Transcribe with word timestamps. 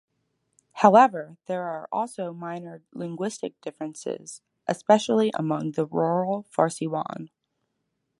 However, 0.77 1.37
there 1.45 1.61
are 1.61 1.87
also 1.91 2.33
minor 2.33 2.81
linguistic 2.91 3.61
differences 3.61 4.41
especially 4.67 5.29
among 5.35 5.73
the 5.73 5.85
rural 5.85 6.47
Farsiwan. 6.49 7.29